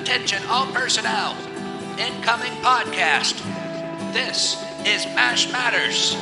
[0.00, 1.34] Attention all personnel.
[1.98, 3.42] Incoming podcast.
[4.12, 6.14] This is MASH Matters.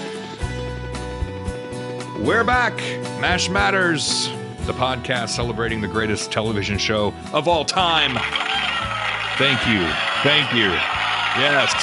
[2.24, 2.76] We're back.
[3.20, 4.28] MASH Matters,
[4.66, 8.14] the podcast celebrating the greatest television show of all time.
[9.38, 9.84] Thank you.
[10.22, 10.70] Thank you.
[11.42, 11.74] Yes.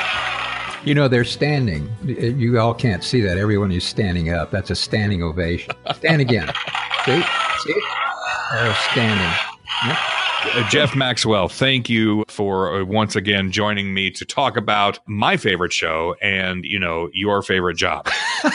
[0.85, 1.93] You know, they're standing.
[2.05, 3.37] You all can't see that.
[3.37, 4.49] Everyone is standing up.
[4.49, 5.75] That's a standing ovation.
[5.95, 6.51] Stand again.
[7.05, 7.21] see?
[7.59, 7.81] See?
[8.53, 9.37] They're standing.
[9.85, 9.97] Yep.
[10.43, 15.37] Uh, Jeff Maxwell, thank you for uh, once again joining me to talk about my
[15.37, 18.09] favorite show and, you know, your favorite job.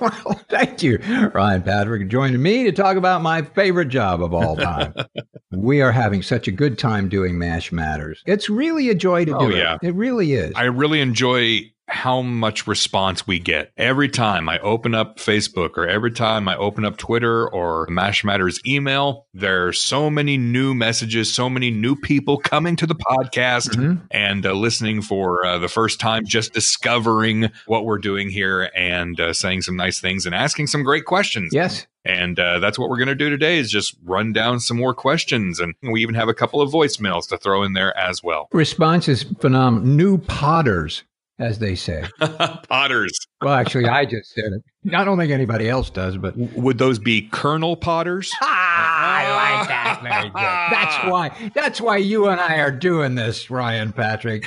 [0.00, 0.98] well, thank you,
[1.32, 4.94] Ryan Patrick, joining me to talk about my favorite job of all time.
[5.52, 8.22] we are having such a good time doing MASH Matters.
[8.26, 9.56] It's really a joy to do Oh, it.
[9.56, 9.78] yeah.
[9.82, 10.52] It really is.
[10.54, 15.86] I really enjoy how much response we get every time I open up Facebook or
[15.86, 19.26] every time I open up Twitter or Mash Matters email.
[19.34, 24.00] There's so many new messages, so many new people coming to the podcast Mhm.
[24.10, 29.18] and uh, listening for uh, the first time, just discovering what we're doing here and
[29.20, 31.50] uh, saying some nice things and asking some great questions.
[31.52, 31.86] yes.
[32.04, 34.92] And uh, that's what we're going to do today is just run down some more
[34.92, 35.60] questions.
[35.60, 38.48] And we even have a couple of voicemails to throw in there as well.
[38.52, 39.86] Response is phenomenal.
[39.86, 41.04] New potters,
[41.42, 42.04] as they say.
[42.68, 43.18] Potters.
[43.40, 44.94] Well, actually, I just said it.
[44.94, 48.32] I don't think anybody else does, but Would those be Colonel Potters?
[48.40, 50.00] I like that.
[50.02, 50.32] Very good.
[50.34, 51.50] That's why.
[51.54, 54.46] That's why you and I are doing this, Ryan Patrick.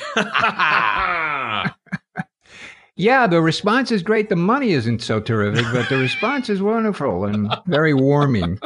[2.98, 4.30] Yeah, the response is great.
[4.30, 8.58] The money isn't so terrific, but the response is wonderful and very warming.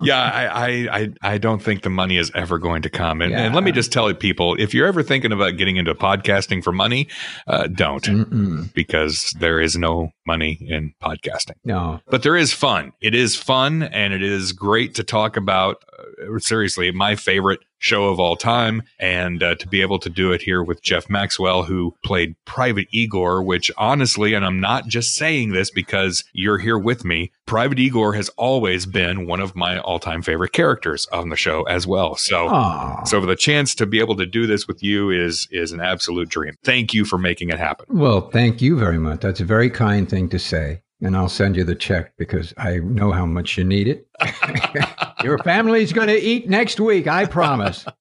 [0.00, 3.22] Yeah, I, I, I, I don't think the money is ever going to come.
[3.22, 5.94] And, and let me just tell you, people, if you're ever thinking about getting into
[5.94, 7.08] podcasting for money,
[7.46, 8.72] uh, don't, Mm-mm.
[8.74, 11.54] because there is no money in podcasting.
[11.64, 12.92] No, But there is fun.
[13.00, 15.82] It is fun, and it is great to talk about.
[16.28, 20.32] Uh, seriously, my favorite show of all time, and uh, to be able to do
[20.32, 23.42] it here with Jeff Maxwell, who played Private Igor.
[23.42, 27.30] Which, honestly, and I'm not just saying this because you're here with me.
[27.46, 31.86] Private Igor has always been one of my all-time favorite characters on the show as
[31.86, 32.16] well.
[32.16, 32.48] So.
[32.48, 33.04] Aw.
[33.04, 36.30] So the chance to be able to do this with you is is an absolute
[36.30, 36.54] dream.
[36.64, 37.86] Thank you for making it happen.
[37.90, 39.20] Well, thank you very much.
[39.20, 40.80] That's a very kind thing to say.
[41.02, 44.06] And I'll send you the check because I know how much you need it.
[45.24, 47.84] Your family's going to eat next week, I promise.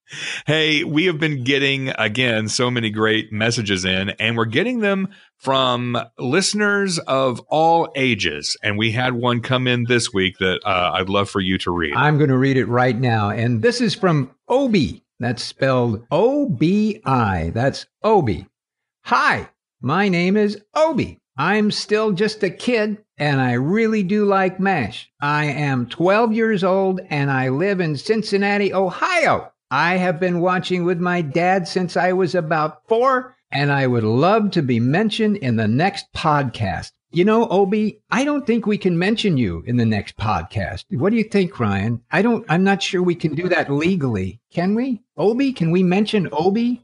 [0.45, 5.07] Hey, we have been getting again so many great messages in, and we're getting them
[5.39, 8.55] from listeners of all ages.
[8.61, 11.71] And we had one come in this week that uh, I'd love for you to
[11.71, 11.95] read.
[11.95, 13.31] I'm going to read it right now.
[13.31, 15.03] And this is from Obi.
[15.19, 17.49] That's spelled O B I.
[17.51, 18.45] That's Obi.
[19.05, 19.49] Hi,
[19.81, 21.22] my name is Obi.
[21.37, 25.09] I'm still just a kid and I really do like MASH.
[25.19, 29.51] I am 12 years old and I live in Cincinnati, Ohio.
[29.71, 34.03] I have been watching with my dad since I was about four and I would
[34.03, 36.91] love to be mentioned in the next podcast.
[37.11, 40.85] You know, Obi, I don't think we can mention you in the next podcast.
[40.91, 42.01] What do you think, Ryan?
[42.11, 44.39] I don't, I'm not sure we can do that legally.
[44.51, 45.01] Can we?
[45.17, 46.82] Obi, can we mention Obi?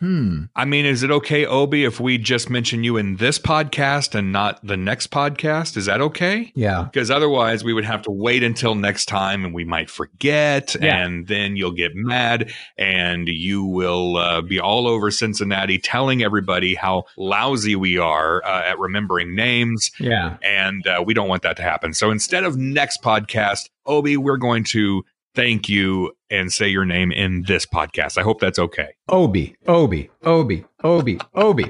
[0.00, 0.44] Hmm.
[0.54, 4.30] I mean, is it okay, Obi, if we just mention you in this podcast and
[4.30, 5.76] not the next podcast?
[5.76, 6.52] Is that okay?
[6.54, 6.82] Yeah.
[6.84, 10.76] Because otherwise, we would have to wait until next time and we might forget.
[10.78, 11.02] Yeah.
[11.02, 16.74] And then you'll get mad and you will uh, be all over Cincinnati telling everybody
[16.74, 19.90] how lousy we are uh, at remembering names.
[19.98, 20.36] Yeah.
[20.42, 21.94] And uh, we don't want that to happen.
[21.94, 25.04] So instead of next podcast, Obi, we're going to
[25.36, 28.18] thank you and say your name in this podcast.
[28.18, 28.88] I hope that's okay.
[29.08, 31.64] Obi, Obi, Obi, Obi, Obi.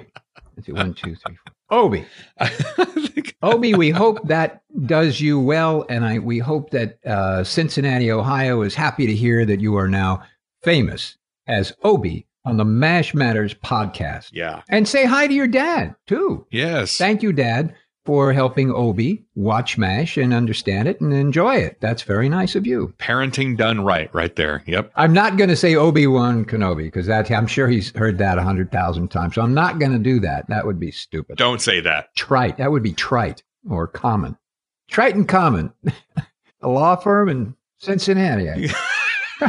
[0.56, 1.36] Let's see, one, two, three,
[1.68, 1.78] four.
[1.78, 2.06] Obi.
[3.42, 8.62] Obi, we hope that does you well, and I we hope that uh, Cincinnati, Ohio,
[8.62, 10.22] is happy to hear that you are now
[10.62, 14.30] famous as Obi on the Mash Matters podcast.
[14.32, 14.62] yeah.
[14.68, 16.46] And say hi to your dad too.
[16.50, 16.96] Yes.
[16.96, 17.74] Thank you, Dad,
[18.06, 21.78] for helping Obi watch Mash and understand it and enjoy it.
[21.80, 22.94] That's very nice of you.
[22.98, 24.62] Parenting done right, right there.
[24.66, 24.92] Yep.
[24.94, 28.38] I'm not going to say Obi Wan Kenobi because that I'm sure he's heard that
[28.38, 29.34] a hundred thousand times.
[29.34, 30.48] So I'm not going to do that.
[30.48, 31.36] That would be stupid.
[31.36, 32.14] Don't say that.
[32.14, 32.58] Trite.
[32.58, 34.36] That would be trite or common.
[34.88, 35.72] Trite and common.
[36.62, 38.70] a law firm in Cincinnati.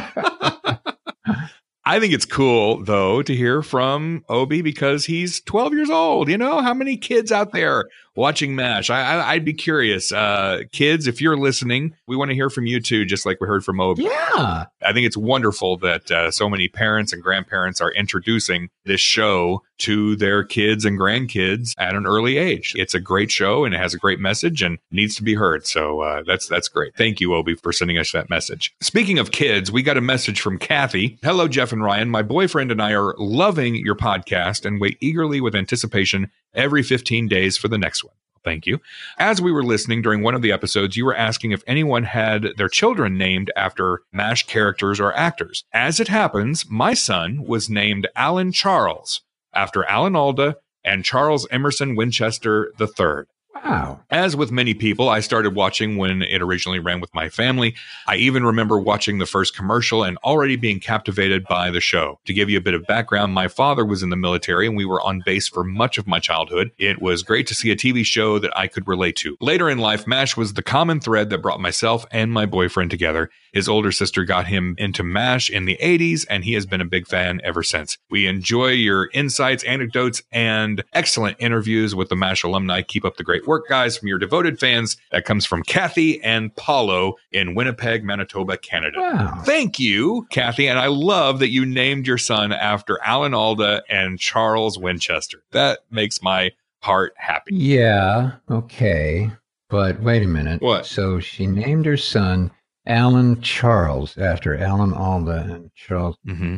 [1.88, 6.28] I think it's cool though to hear from Obi because he's 12 years old.
[6.28, 7.86] You know, how many kids out there
[8.18, 8.90] watching MASH.
[8.90, 10.12] I, I, I'd be curious.
[10.12, 13.48] Uh, kids, if you're listening, we want to hear from you too, just like we
[13.48, 14.04] heard from Obi.
[14.04, 14.66] Yeah.
[14.84, 19.62] I think it's wonderful that uh, so many parents and grandparents are introducing this show
[19.80, 22.74] to their kids and grandkids at an early age.
[22.76, 25.68] It's a great show and it has a great message and needs to be heard.
[25.68, 26.96] So uh, that's that's great.
[26.96, 28.74] Thank you, Obi, for sending us that message.
[28.82, 31.20] Speaking of kids, we got a message from Kathy.
[31.22, 32.10] Hello, Jeff and Ryan.
[32.10, 37.28] My boyfriend and I are loving your podcast and wait eagerly with anticipation every 15
[37.28, 38.07] days for the next one.
[38.48, 38.80] Thank you.
[39.20, 42.54] As we were listening during one of the episodes, you were asking if anyone had
[42.56, 45.66] their children named after MASH characters or actors.
[45.74, 49.20] As it happens, my son was named Alan Charles
[49.54, 50.56] after Alan Alda
[50.86, 53.26] and Charles Emerson Winchester III.
[53.64, 54.00] Wow.
[54.10, 57.76] As with many people, I started watching when it originally ran with my family.
[58.08, 62.20] I even remember watching the first commercial and already being captivated by the show.
[62.26, 64.86] To give you a bit of background, my father was in the military and we
[64.86, 66.72] were on base for much of my childhood.
[66.78, 69.38] It was great to see a TV show that I could relate to.
[69.42, 73.30] Later in life, MASH was the common thread that brought myself and my boyfriend together.
[73.58, 76.86] His older sister got him into MASH in the 80s, and he has been a
[76.86, 77.98] big fan ever since.
[78.08, 82.84] We enjoy your insights, anecdotes, and excellent interviews with the MASH alumni.
[82.84, 84.96] Keep up the great work, guys, from your devoted fans.
[85.10, 89.00] That comes from Kathy and Paulo in Winnipeg, Manitoba, Canada.
[89.00, 89.42] Wow.
[89.44, 90.68] Thank you, Kathy.
[90.68, 95.42] And I love that you named your son after Alan Alda and Charles Winchester.
[95.50, 96.52] That makes my
[96.84, 97.56] heart happy.
[97.56, 98.34] Yeah.
[98.52, 99.32] Okay.
[99.68, 100.62] But wait a minute.
[100.62, 100.86] What?
[100.86, 102.52] So she named her son
[102.88, 106.18] Alan Charles after Alan Alda and Charles.
[106.26, 106.58] hmm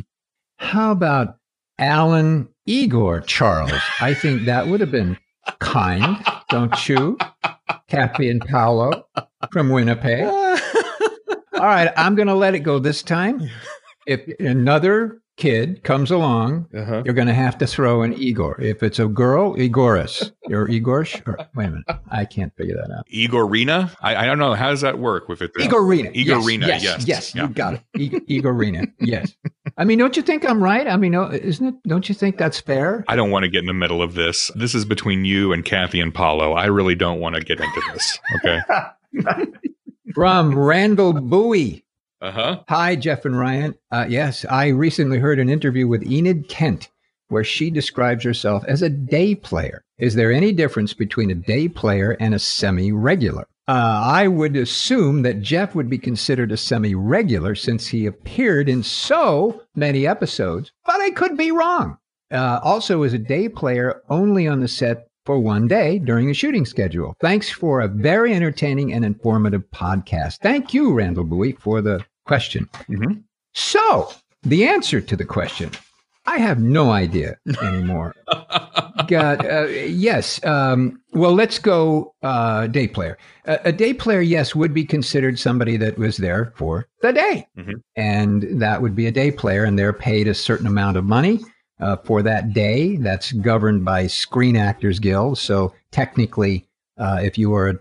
[0.57, 1.37] How about
[1.79, 3.71] Alan Igor Charles?
[3.99, 5.17] I think that would have been
[5.59, 6.17] kind,
[6.49, 7.17] don't you?
[7.87, 9.07] Kathy and Paolo
[9.51, 10.25] from Winnipeg.
[11.53, 13.49] All right, I'm going to let it go this time.
[14.05, 17.01] If another kid comes along, Uh-huh.
[17.05, 18.59] you're going to have to throw an Igor.
[18.61, 20.31] If it's a girl, Igoris.
[20.51, 21.25] Or Igorsh?
[21.27, 21.85] Or, wait a minute.
[22.11, 23.07] I can't figure that out.
[23.11, 23.89] Igorina?
[24.01, 24.53] I, I don't know.
[24.53, 25.53] How does that work with it?
[25.55, 26.13] Igorina.
[26.13, 26.83] Igorina, Yes.
[26.83, 26.83] yes.
[26.83, 27.07] Yes.
[27.07, 27.43] yes Yeah.
[27.43, 27.81] You got it.
[27.95, 28.91] I- Igorina.
[28.99, 29.33] Yes.
[29.77, 30.87] I mean, don't you think I'm right?
[30.87, 31.75] I mean, no, isn't it?
[31.87, 33.05] Don't you think that's fair?
[33.07, 34.51] I don't want to get in the middle of this.
[34.55, 36.51] This is between you and Kathy and Paulo.
[36.53, 38.19] I really don't want to get into this.
[38.35, 38.59] Okay.
[40.13, 41.85] From Randall Bowie.
[42.21, 42.63] Uh huh.
[42.67, 43.75] Hi, Jeff and Ryan.
[43.91, 46.89] Uh, yes, I recently heard an interview with Enid Kent
[47.29, 49.83] where she describes herself as a day player.
[49.97, 53.47] Is there any difference between a day player and a semi regular?
[53.67, 58.67] Uh, I would assume that Jeff would be considered a semi regular since he appeared
[58.67, 61.97] in so many episodes, but I could be wrong.
[62.31, 66.33] Uh, also, is a day player only on the set for one day during the
[66.33, 67.15] shooting schedule.
[67.21, 70.37] Thanks for a very entertaining and informative podcast.
[70.41, 72.69] Thank you, Randall Bowie, for the question.
[72.87, 73.23] Mhm.
[73.53, 75.71] So, the answer to the question,
[76.27, 78.13] I have no idea anymore.
[79.07, 79.65] God, uh,
[80.11, 80.39] yes.
[80.45, 83.17] Um, well, let's go uh, day player.
[83.45, 87.47] A, a day player, yes, would be considered somebody that was there for the day.
[87.57, 87.81] Mhm.
[87.95, 91.39] And that would be a day player, and they're paid a certain amount of money
[91.79, 92.97] uh, for that day.
[92.97, 95.37] That's governed by Screen Actors Guild.
[95.39, 96.67] So technically,
[96.99, 97.75] uh, if you are a,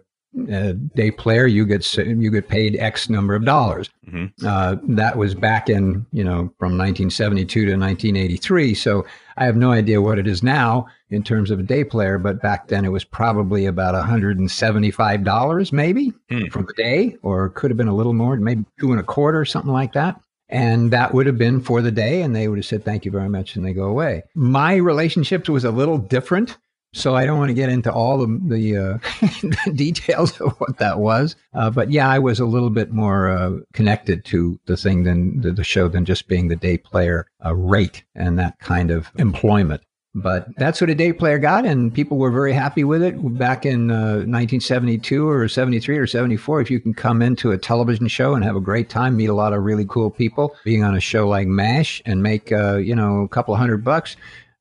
[0.50, 3.90] a day player, you get you get paid X number of dollars.
[4.10, 4.32] Mhm.
[4.44, 8.74] Uh, that was back in you know from 1972 to 1983.
[8.74, 9.04] So
[9.36, 12.42] I have no idea what it is now in terms of a day player, but
[12.42, 16.46] back then it was probably about 175 dollars, maybe Hmm.
[16.46, 19.44] for the day, or could have been a little more, maybe two and a quarter,
[19.44, 20.20] something like that.
[20.50, 23.10] And that would have been for the day, and they would have said, Thank you
[23.10, 24.22] very much, and they go away.
[24.34, 26.56] My relationships was a little different.
[26.98, 30.98] So I don't want to get into all the, the, uh, details of what that
[30.98, 31.36] was.
[31.54, 35.40] Uh, but yeah, I was a little bit more uh, connected to the thing than
[35.40, 39.10] the, the show than just being the day player uh, rate and that kind of
[39.16, 39.82] employment.
[40.14, 43.64] But that's what a day player got, and people were very happy with it back
[43.64, 46.60] in uh, 1972 or 73 or 74.
[46.60, 49.34] If you can come into a television show and have a great time, meet a
[49.34, 52.96] lot of really cool people, being on a show like MASH and make uh, you
[52.96, 54.16] know a couple hundred bucks,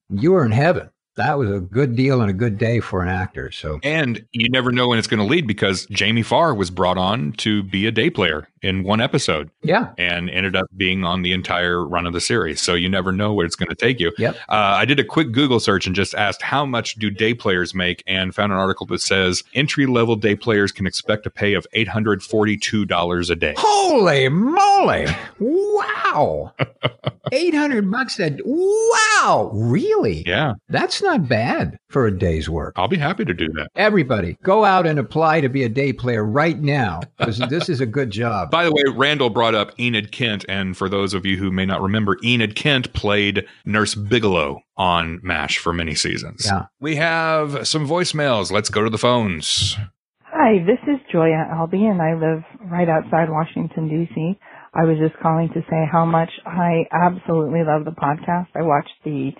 [0.09, 0.89] you were in heaven.
[1.17, 3.51] That was a good deal and a good day for an actor.
[3.51, 6.97] So And you never know when it's going to lead because Jamie Farr was brought
[6.97, 11.21] on to be a day player in one episode yeah, and ended up being on
[11.21, 12.61] the entire run of the series.
[12.61, 14.11] So you never know where it's going to take you.
[14.17, 14.35] Yep.
[14.49, 17.73] Uh, I did a quick Google search and just asked how much do day players
[17.73, 21.53] make and found an article that says entry level day players can expect a pay
[21.53, 23.53] of $842 a day.
[23.57, 25.07] Holy moly!
[25.39, 26.53] Wow,
[27.31, 30.23] eight hundred bucks a wow, really?
[30.25, 32.73] Yeah, That's not bad for a day's work.
[32.75, 33.69] I'll be happy to do that.
[33.75, 37.81] Everybody, go out and apply to be a day player right now because this is
[37.81, 38.46] a good job.
[38.47, 38.51] Job.
[38.51, 41.65] By the way, Randall brought up Enid Kent, and for those of you who may
[41.65, 46.45] not remember, Enid Kent played Nurse Bigelow on MASH for many seasons.
[46.45, 46.65] Yeah.
[46.79, 48.51] We have some voicemails.
[48.51, 49.77] Let's go to the phones.
[50.23, 54.39] Hi, this is Joya Albee, and I live right outside Washington, D.C.
[54.73, 58.47] I was just calling to say how much I absolutely love the podcast.
[58.53, 59.31] I watched the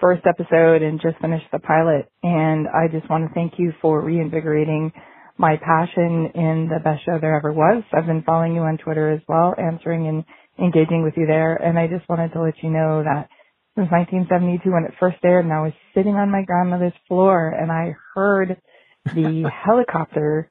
[0.00, 4.02] first episode and just finished the pilot, and I just want to thank you for
[4.02, 4.90] reinvigorating
[5.36, 7.82] my passion in the best show there ever was.
[7.92, 10.24] I've been following you on Twitter as well, answering and
[10.58, 13.28] engaging with you there, and I just wanted to let you know that
[13.74, 17.72] since 1972 when it first aired, and I was sitting on my grandmother's floor, and
[17.72, 18.56] I heard
[19.04, 20.48] the helicopter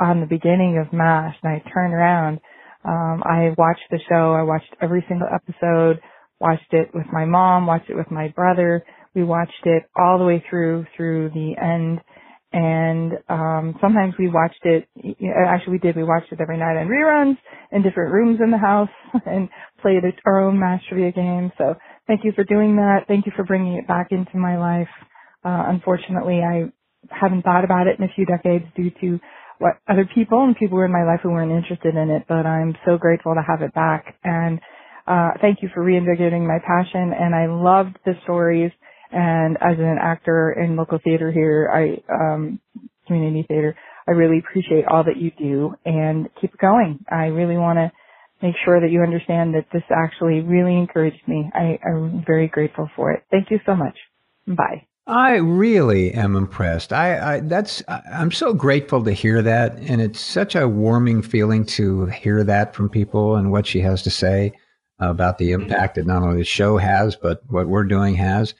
[0.00, 2.40] on the beginning of MASH, and I turned around.
[2.84, 4.34] Um, I watched the show.
[4.34, 6.00] I watched every single episode.
[6.40, 7.66] Watched it with my mom.
[7.66, 8.84] Watched it with my brother.
[9.14, 12.00] We watched it all the way through through the end.
[12.54, 14.88] And um, sometimes we watched it.
[15.48, 15.96] Actually, we did.
[15.96, 17.36] We watched it every night on reruns
[17.72, 18.88] in different rooms in the house
[19.26, 19.48] and
[19.82, 21.50] played our own trivia game.
[21.58, 21.74] So
[22.06, 23.06] thank you for doing that.
[23.08, 24.88] Thank you for bringing it back into my life.
[25.44, 26.72] Uh, unfortunately, I
[27.10, 29.20] haven't thought about it in a few decades due to
[29.58, 32.76] what other people and people in my life who weren't interested in it, but I'm
[32.86, 34.16] so grateful to have it back.
[34.24, 34.60] And
[35.08, 37.12] uh, thank you for reinvigorating my passion.
[37.18, 38.72] And I loved the stories.
[39.14, 42.60] And as an actor in local theater here, I um,
[43.06, 43.76] community theater,
[44.08, 47.04] I really appreciate all that you do and keep going.
[47.10, 47.92] I really want to
[48.42, 51.50] make sure that you understand that this actually really encouraged me.
[51.54, 53.22] I, I'm very grateful for it.
[53.30, 53.96] Thank you so much.
[54.46, 54.86] Bye.
[55.06, 56.92] I really am impressed.
[56.92, 61.66] I, I that's I'm so grateful to hear that, and it's such a warming feeling
[61.66, 64.54] to hear that from people and what she has to say
[64.98, 68.54] about the impact that not only the show has, but what we're doing has.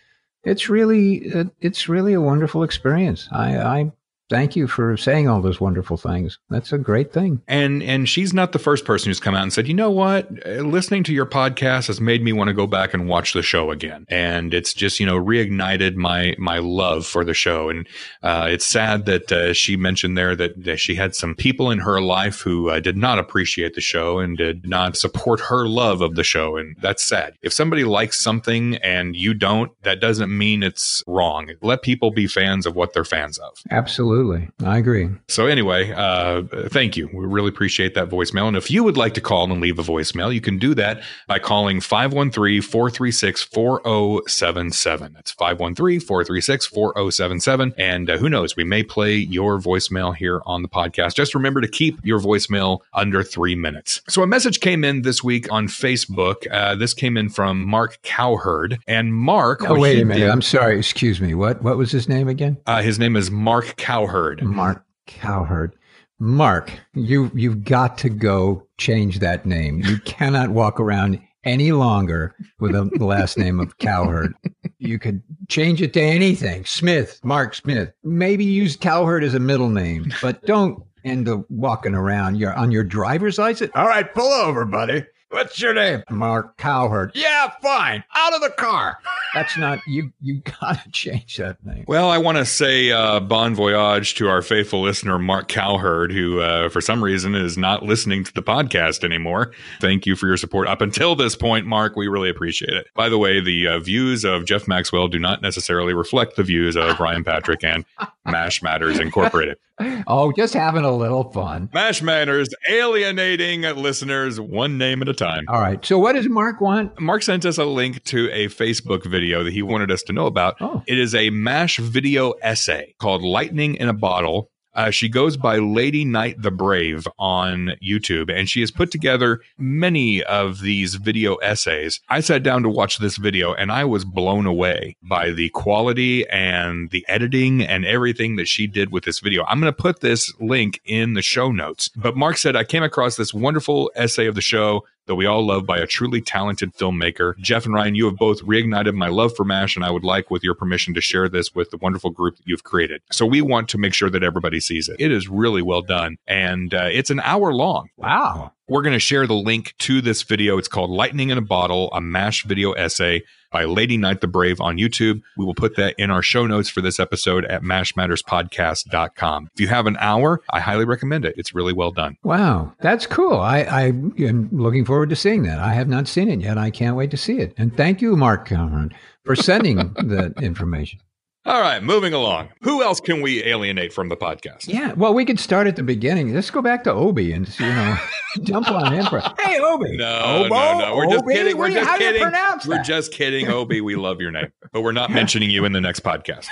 [0.45, 3.29] It's really uh, it's really a wonderful experience.
[3.33, 3.93] I, I
[4.35, 6.41] thank you for saying all those wonderful things.
[6.50, 7.41] That's a great thing.
[7.47, 10.29] And and she's not the first person who's come out and said, you know what,
[10.45, 13.71] listening to your podcast has made me want to go back and watch the show
[13.71, 14.07] again.
[14.09, 17.69] And it's just you know reignited my my love for the show.
[17.69, 17.87] And
[18.25, 21.79] uh, it's sad that uh, she mentioned there that, that, she had some people in
[21.79, 26.00] her life who uh, did not appreciate the show and did not support her love
[26.00, 26.57] of the show.
[26.57, 27.37] And that's sad.
[27.43, 31.53] If somebody likes something and you don't, that doesn't mean it's wrong.
[31.62, 33.53] Let people be fans of what they're fans of.
[33.71, 34.24] Absolutely.
[34.25, 34.49] Absolutely.
[34.64, 35.11] I agree.
[35.28, 37.09] So, anyway, uh, thank you.
[37.12, 38.49] We really appreciate that voicemail.
[38.49, 41.02] And if you would like to call and leave a voicemail, you can do that
[41.26, 45.12] by calling 513 436 4077.
[45.12, 47.75] That's 513 436 4077.
[47.76, 51.14] And uh, who knows, we may play your voicemail here on the podcast.
[51.14, 54.00] Just remember to keep your voicemail under three minutes.
[54.09, 56.50] So, a message came in this week on Facebook.
[56.50, 58.78] Uh, this came in from Mark Cowherd.
[58.87, 59.69] And Mark.
[59.69, 60.21] Oh, wait a minute.
[60.21, 60.78] Did, I'm sorry.
[60.78, 61.35] Excuse me.
[61.35, 62.57] What, what was his name again?
[62.66, 64.04] Uh, his name is Mark Cowherd.
[64.07, 64.43] Cowherd.
[64.43, 65.77] Mark Cowherd.
[66.21, 69.81] Mark, you you've got to go change that name.
[69.81, 74.35] You cannot walk around any longer with a last name of Cowherd.
[74.79, 76.65] You could change it to anything.
[76.65, 77.93] Smith, Mark Smith.
[78.03, 82.71] Maybe use Cowherd as a middle name, but don't end up walking around your on
[82.71, 83.73] your driver's license.
[83.75, 85.05] All right, pull over, buddy.
[85.35, 86.05] What's your name?
[86.11, 87.11] Mark Cowherd.
[87.12, 88.05] Yeah, fine.
[88.14, 89.00] Out of the car.
[89.35, 90.12] That's not you.
[90.21, 91.85] You gotta change that name.
[91.88, 96.38] Well, I want to say uh, bon voyage to our faithful listener Mark Cowherd, who
[96.38, 99.50] uh, for some reason is not listening to the podcast anymore.
[99.81, 101.97] Thank you for your support up until this point, Mark.
[101.97, 102.87] We really appreciate it.
[102.95, 106.76] By the way, the uh, views of Jeff Maxwell do not necessarily reflect the views
[106.76, 107.85] of Ryan Patrick and
[108.25, 109.59] Mash Matters Incorporated.
[110.07, 111.69] Oh, just having a little fun.
[111.75, 115.24] Mash Matters alienating listeners one name at a time.
[115.49, 115.85] All right.
[115.85, 117.00] So, what does Mark want?
[117.00, 120.26] Mark sent us a link to a Facebook video that he wanted us to know
[120.26, 120.57] about.
[120.61, 120.83] Oh.
[120.87, 125.59] It is a MASH video essay called Lightning in a Bottle uh, she goes by
[125.59, 131.37] Lady Knight the Brave on YouTube, and she has put together many of these video
[131.37, 132.00] essays.
[132.09, 136.28] I sat down to watch this video, and I was blown away by the quality
[136.28, 139.45] and the editing and everything that she did with this video.
[139.45, 141.88] I'm going to put this link in the show notes.
[141.97, 145.45] But Mark said, I came across this wonderful essay of the show that we all
[145.47, 147.37] love by a truly talented filmmaker.
[147.39, 150.31] Jeff and Ryan, you have both reignited my love for MASH, and I would like,
[150.31, 153.03] with your permission, to share this with the wonderful group that you've created.
[153.13, 154.97] So we want to make sure that everybody sees it.
[154.99, 157.89] It is really well done, and uh, it's an hour long.
[157.97, 158.53] Wow.
[158.66, 160.56] We're going to share the link to this video.
[160.56, 164.59] It's called Lightning in a Bottle, a MASH video essay by Lady Knight the Brave
[164.59, 165.21] on YouTube.
[165.37, 169.50] We will put that in our show notes for this episode at mashmatterspodcast.com.
[169.52, 171.35] If you have an hour, I highly recommend it.
[171.37, 172.16] It's really well done.
[172.23, 173.37] Wow, that's cool.
[173.38, 175.59] I, I am looking forward to seeing that.
[175.59, 176.56] I have not seen it yet.
[176.56, 177.52] I can't wait to see it.
[177.59, 178.94] And thank you, Mark Cameron,
[179.25, 181.00] for sending the information.
[181.47, 182.49] All right, moving along.
[182.63, 184.67] Who else can we alienate from the podcast?
[184.67, 186.33] Yeah, well, we could start at the beginning.
[186.35, 187.97] Let's go back to Obi and you know
[188.45, 189.21] jump on him for.
[189.41, 189.97] Hey, Obi.
[189.99, 190.97] No, Obo, no, no.
[190.97, 191.57] We're just kidding.
[191.59, 192.23] We're you- just how do you kidding.
[192.23, 192.87] pronounce We're that?
[192.87, 193.83] just kidding, Obi.
[193.83, 196.47] We love your name, but we're not mentioning you in the next podcast.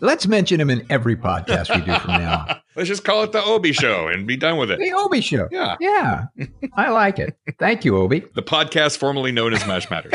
[0.00, 2.56] Let's mention him in every podcast we do from now on.
[2.76, 4.78] Let's just call it the Obi Show and be done with it.
[4.78, 5.48] The Obi Show.
[5.50, 6.26] Yeah, Yeah,
[6.74, 7.36] I like it.
[7.58, 8.20] Thank you, Obi.
[8.34, 10.12] the podcast formerly known as Mash Matters.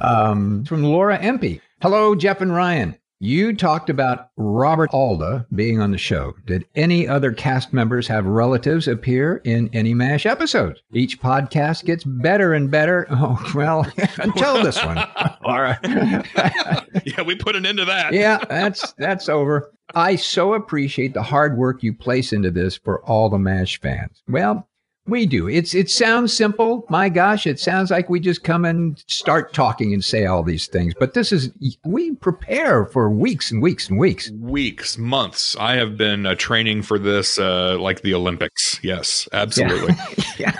[0.00, 1.60] Um, from Laura Empey.
[1.82, 2.96] Hello, Jeff and Ryan.
[3.18, 6.34] You talked about Robert Alda being on the show.
[6.44, 10.82] Did any other cast members have relatives appear in any MASH episodes?
[10.92, 13.06] Each podcast gets better and better.
[13.18, 14.98] Oh, well, until this one,
[15.44, 15.78] All right.
[17.06, 18.12] yeah, we put an end to that.
[18.12, 19.72] yeah, that's that's over.
[19.94, 24.22] I so appreciate the hard work you place into this for all the MASH fans.
[24.28, 24.68] Well,
[25.06, 25.48] we do.
[25.48, 26.84] It's it sounds simple.
[26.88, 30.66] My gosh, it sounds like we just come and start talking and say all these
[30.66, 30.94] things.
[30.98, 31.50] But this is
[31.84, 34.30] we prepare for weeks and weeks and weeks.
[34.30, 35.56] Weeks, months.
[35.56, 38.80] I have been uh, training for this uh, like the Olympics.
[38.82, 39.94] Yes, absolutely.
[40.38, 40.55] Yeah.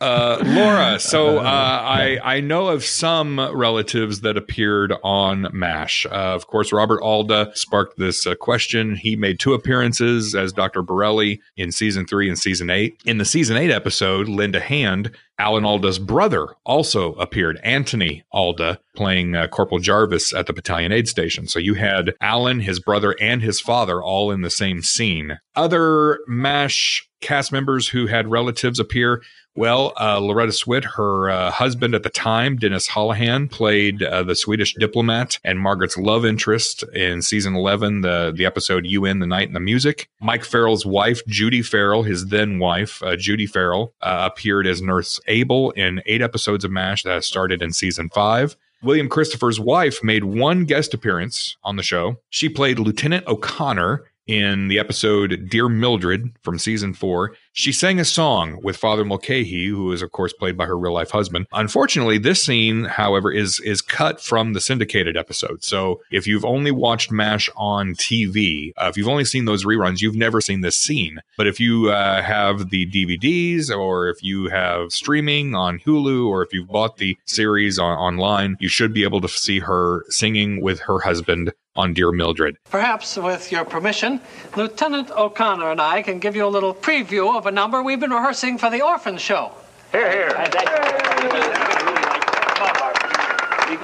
[0.00, 6.06] Uh, Laura, so uh, I I know of some relatives that appeared on MASH.
[6.06, 8.96] Uh, of course, Robert Alda sparked this uh, question.
[8.96, 10.82] He made two appearances as Dr.
[10.82, 13.00] Borelli in season three and season eight.
[13.04, 17.60] In the season eight episode, Lend a Hand, Alan Alda's brother, also appeared.
[17.62, 21.46] Anthony Alda playing uh, Corporal Jarvis at the battalion aid station.
[21.46, 25.38] So you had Alan, his brother, and his father all in the same scene.
[25.54, 29.22] Other MASH cast members who had relatives appear.
[29.60, 34.34] Well, uh, Loretta Swit, her uh, husband at the time, Dennis Holahan, played uh, the
[34.34, 39.26] Swedish diplomat and Margaret's love interest in season 11, the, the episode You In, the
[39.26, 40.08] Night and the Music.
[40.18, 45.20] Mike Farrell's wife, Judy Farrell, his then wife, uh, Judy Farrell, uh, appeared as Nurse
[45.26, 48.56] Able in eight episodes of MASH that started in season five.
[48.82, 52.16] William Christopher's wife made one guest appearance on the show.
[52.30, 57.34] She played Lieutenant O'Connor in the episode Dear Mildred from season four.
[57.52, 60.92] She sang a song with Father Mulcahy, who is of course played by her real
[60.92, 61.48] life husband.
[61.52, 65.64] Unfortunately, this scene, however, is is cut from the syndicated episode.
[65.64, 70.00] So if you've only watched MASH on TV, uh, if you've only seen those reruns,
[70.00, 71.18] you've never seen this scene.
[71.36, 76.44] But if you uh, have the DVDs, or if you have streaming on Hulu, or
[76.44, 80.62] if you've bought the series on, online, you should be able to see her singing
[80.62, 82.56] with her husband on Dear Mildred.
[82.70, 84.20] Perhaps, with your permission,
[84.56, 88.10] Lieutenant O'Connor and I can give you a little preview of a number we've been
[88.10, 89.52] rehearsing for the Orphan Show.
[89.92, 90.32] Here,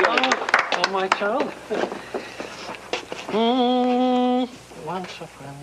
[0.09, 0.31] Oh,
[0.72, 1.53] oh, my child.
[3.27, 4.49] Mm,
[4.87, 5.57] once a friend.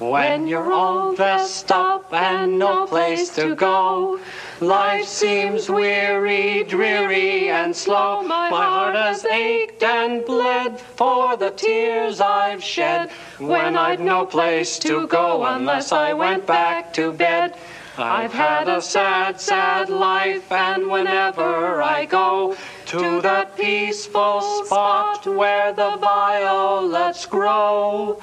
[0.00, 4.18] When you're all dressed up and no place to go,
[4.60, 8.20] life seems weary, dreary, and slow.
[8.22, 14.80] My heart has ached and bled for the tears I've shed when I'd no place
[14.80, 17.54] to go unless I went back to bed.
[17.96, 25.72] I've had a sad, sad life, and whenever I go to that peaceful spot where
[25.72, 28.20] the violets grow,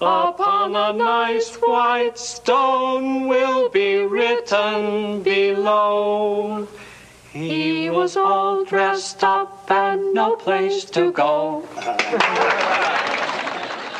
[0.00, 6.68] Upon a nice white stone will be written below.
[7.32, 11.66] He was all dressed up and no place to go.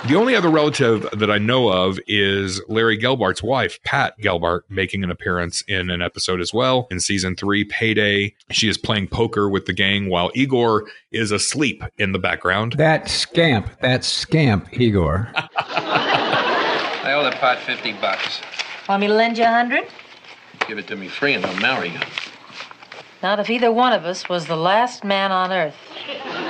[0.09, 5.05] The only other relative that I know of is Larry Gelbart's wife, Pat Gelbart, making
[5.05, 8.35] an appearance in an episode as well in season three, Payday.
[8.51, 12.73] She is playing poker with the gang while Igor is asleep in the background.
[12.79, 15.31] That scamp, that scamp, Igor.
[15.37, 18.40] I owe the pot 50 bucks.
[18.88, 19.88] Want me to lend you a hundred?
[20.66, 22.01] Give it to me free and I'll marry you.
[23.23, 25.77] Not if either one of us was the last man on earth.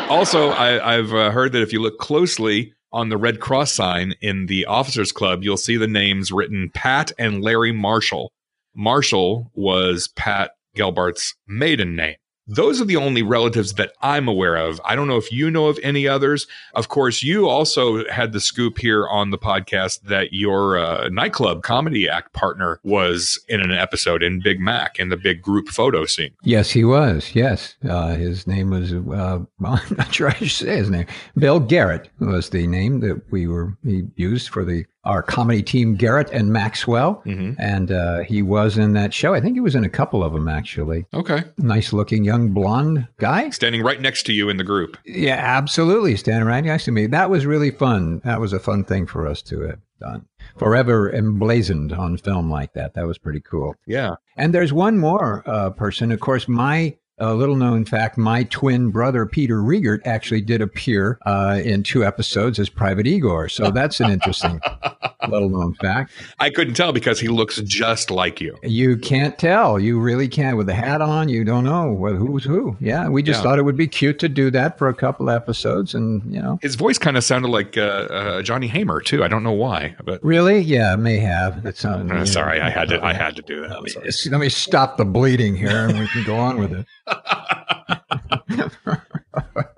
[0.09, 4.15] Also, I, I've uh, heard that if you look closely on the Red Cross sign
[4.21, 8.33] in the Officers Club, you'll see the names written Pat and Larry Marshall.
[8.75, 12.17] Marshall was Pat Gelbart's maiden name.
[12.49, 14.81] Those are the only relatives that I'm aware of.
[14.85, 16.47] I don't know if you know of any others.
[16.75, 21.63] Of course, you also had the scoop here on the podcast that your uh, nightclub
[21.63, 26.07] comedy act partner was in an episode in Big Mac in the big group photo
[26.07, 26.31] scene.
[26.43, 27.35] Yes, he was.
[27.35, 28.95] Yes, uh, his name was.
[28.95, 28.99] Uh,
[29.59, 31.07] well, I'm not sure I should say his name.
[31.37, 35.95] Bill Garrett was the name that we were he used for the our comedy team.
[35.95, 39.35] Garrett and Maxwell, and uh, he was in that show.
[39.35, 41.07] I think he was in a couple of them actually.
[41.15, 41.45] Okay.
[41.57, 43.51] Nice looking young blonde guy.
[43.51, 44.97] Standing right next to you in the group.
[45.05, 46.17] Yeah, absolutely.
[46.17, 47.07] Standing right next to me.
[47.07, 48.21] That was really fun.
[48.25, 50.27] That was a fun thing for us to have done.
[50.57, 52.95] Forever emblazoned on film like that.
[52.95, 53.75] That was pretty cool.
[53.87, 54.17] Yeah.
[54.37, 56.13] And there's one more uh, person.
[56.13, 61.19] Of course, my A little known fact my twin brother, Peter Riegert, actually did appear
[61.27, 63.49] uh, in two episodes as Private Igor.
[63.49, 64.61] So that's an interesting
[65.29, 66.13] little known fact.
[66.39, 68.57] I couldn't tell because he looks just like you.
[68.63, 69.79] You can't tell.
[69.81, 70.57] You really can't.
[70.57, 72.77] With the hat on, you don't know what, who's who.
[72.81, 73.43] Yeah, we just Yeah.
[73.43, 75.95] thought it would be cute to do that for a couple episodes.
[75.95, 79.25] And, you know, His voice kind of sounded like uh, uh, Johnny Hamer too.
[79.25, 80.61] I don't know why, but really?
[80.61, 81.67] Yeah, may have.
[81.67, 83.05] It's not, uh, sorry, I had to.
[83.05, 83.71] I had to do that.
[83.71, 86.87] Let me, let me stop the bleeding here and we can go on with it.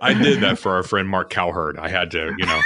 [0.03, 1.79] I did that for our friend Mark Cowherd.
[1.79, 2.61] I had to, you know.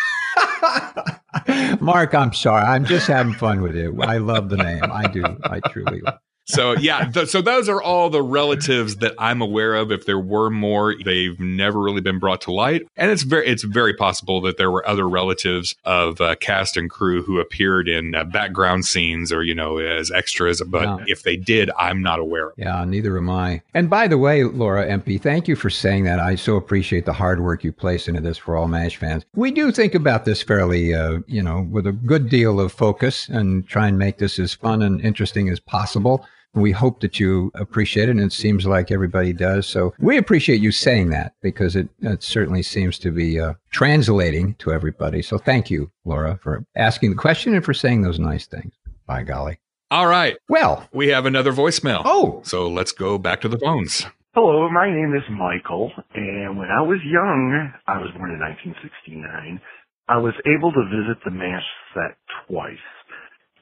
[1.80, 2.62] Mark, I'm sorry.
[2.62, 4.00] I'm just having fun with you.
[4.00, 4.82] I love the name.
[4.84, 5.24] I do.
[5.44, 9.74] I truly love So yeah, th- so those are all the relatives that I'm aware
[9.74, 9.90] of.
[9.90, 13.62] If there were more, they've never really been brought to light, and it's very it's
[13.62, 18.14] very possible that there were other relatives of uh, cast and crew who appeared in
[18.14, 20.60] uh, background scenes or you know as extras.
[20.66, 21.04] But Yeah.
[21.06, 22.48] if they did, I'm not aware.
[22.48, 22.54] of.
[22.56, 23.62] Yeah, neither am I.
[23.72, 26.20] And by the way, Laura Empey, thank you for saying that.
[26.20, 29.24] I so appreciate the hard work you place into this for all MASH fans.
[29.34, 33.28] We do think about this fairly, uh, you know, with a good deal of focus
[33.28, 36.26] and try and make this as fun and interesting as possible.
[36.54, 39.66] We hope that you appreciate it, and it seems like everybody does.
[39.66, 44.54] So we appreciate you saying that because it, it certainly seems to be uh, translating
[44.60, 45.20] to everybody.
[45.22, 48.72] So thank you, Laura, for asking the question and for saying those nice things.
[49.06, 49.58] By golly.
[49.90, 52.02] All right, Well, we have another voicemail.
[52.04, 54.06] oh, So let's go back to the phones.
[54.34, 59.60] Hello, my name is Michael, and when I was young, I was born in 1969,
[60.08, 61.62] I was able to visit the MASH
[61.94, 62.16] set
[62.48, 62.82] twice.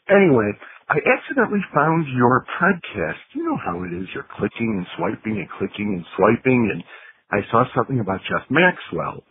[0.09, 0.52] Anyway,
[0.92, 3.24] I accidentally found your podcast.
[3.35, 4.09] You know how it is.
[4.14, 6.85] You're clicking and swiping and clicking and swiping, and
[7.33, 9.24] I saw something about Jeff Maxwell.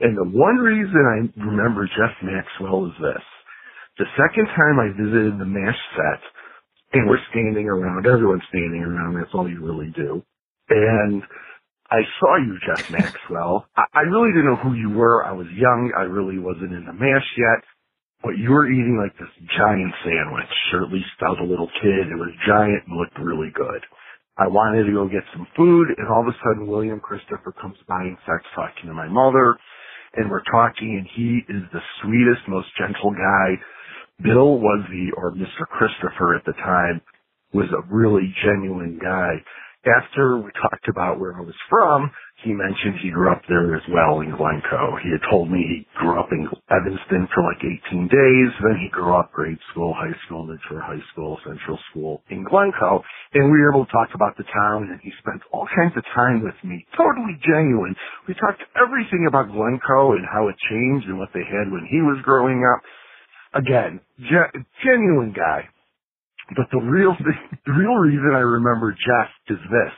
[0.00, 3.24] And the one reason I remember Jeff Maxwell is this.
[3.98, 6.22] The second time I visited the MASH set,
[6.94, 10.24] and we're standing around, everyone's standing around, that's all you really do
[10.70, 11.22] and
[11.90, 13.66] I saw you, Jeff Maxwell.
[13.76, 15.24] I, I really didn't know who you were.
[15.24, 15.92] I was young.
[15.96, 17.64] I really wasn't in the mash yet.
[18.22, 21.70] But you were eating like this giant sandwich, or at least I was a little
[21.80, 22.10] kid.
[22.10, 23.82] It was giant and looked really good.
[24.38, 27.76] I wanted to go get some food, and all of a sudden William Christopher comes
[27.88, 29.56] by and starts talking to my mother,
[30.16, 33.48] and we're talking, and he is the sweetest, most gentle guy.
[34.22, 35.64] Bill was the, or Mr.
[35.68, 37.00] Christopher at the time,
[37.52, 39.36] was a really genuine guy
[39.86, 42.10] after we talked about where I was from,
[42.44, 44.96] he mentioned he grew up there as well in Glencoe.
[45.04, 48.50] He had told me he grew up in Evanston for like 18 days.
[48.60, 53.02] Then he grew up grade school, high school, Midshore High School, Central School in Glencoe.
[53.34, 56.04] And we were able to talk about the town and he spent all kinds of
[56.14, 56.86] time with me.
[56.96, 57.96] Totally genuine.
[58.28, 62.00] We talked everything about Glencoe and how it changed and what they had when he
[62.04, 62.80] was growing up.
[63.54, 65.68] Again, ge- genuine guy.
[66.56, 69.94] But the real thing, the real reason I remember Jeff is this.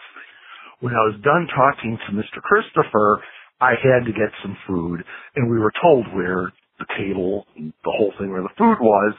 [0.80, 2.42] When I was done talking to Mr.
[2.42, 3.22] Christopher,
[3.60, 5.04] I had to get some food
[5.36, 9.14] and we were told where the table, the whole thing where the food was,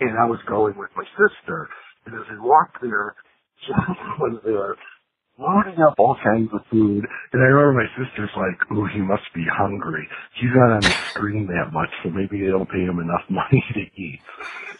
[0.00, 1.68] and I was going with my sister.
[2.06, 3.16] And as I walked there,
[3.66, 4.76] Jeff was there
[5.38, 7.06] loading up all kinds of food.
[7.32, 10.06] And I remember my sister's like, ooh, he must be hungry.
[10.34, 13.62] He's not on the screen that much, so maybe they don't pay him enough money
[13.74, 14.20] to eat.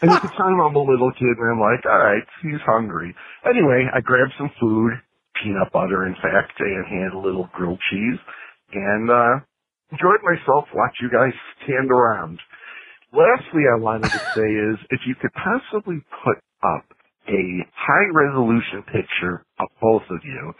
[0.01, 3.15] And at the time I'm a little kid and I'm like, alright, he's hungry.
[3.47, 4.93] Anyway, I grabbed some food,
[5.41, 8.19] peanut butter in fact, and had a little grilled cheese,
[8.73, 9.39] and uh
[9.91, 12.39] enjoyed myself, watch you guys stand around.
[13.11, 16.85] Lastly I wanted to say is, if you could possibly put up
[17.29, 20.53] a high resolution picture of both of you,